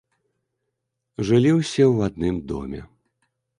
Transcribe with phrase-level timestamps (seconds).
[1.29, 2.81] Жылі ўсе ў адным доме.